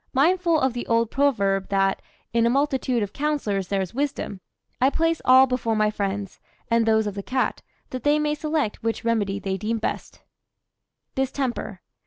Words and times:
Mindful 0.13 0.59
of 0.59 0.73
the 0.73 0.87
old 0.87 1.11
proverb 1.11 1.69
that 1.69 2.01
"In 2.33 2.47
a 2.47 2.49
multitude 2.49 3.03
of 3.03 3.13
counsellors 3.13 3.67
there 3.67 3.83
is 3.83 3.93
wisdom," 3.93 4.41
I 4.81 4.89
place 4.89 5.21
all 5.25 5.45
before 5.45 5.75
my 5.75 5.91
friends, 5.91 6.39
and 6.71 6.87
those 6.87 7.05
of 7.05 7.13
the 7.13 7.21
cat, 7.21 7.61
that 7.91 8.01
they 8.01 8.17
may 8.17 8.33
select 8.33 8.81
which 8.81 9.03
remedy 9.05 9.37
they 9.37 9.57
deem 9.57 9.77
best: 9.77 10.23
DISTEMPER. 11.13 11.81